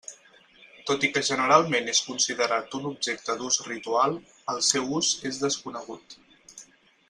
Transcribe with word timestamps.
Tot 0.91 1.03
i 1.07 1.09
que 1.17 1.21
generalment 1.27 1.91
és 1.93 1.99
considerat 2.07 2.77
un 2.79 2.89
objecte 2.93 3.37
d'ús 3.43 3.61
ritual, 3.69 4.19
el 4.55 4.65
seu 4.73 4.89
ús 5.01 5.15
és 5.33 5.39
desconegut. 5.47 6.21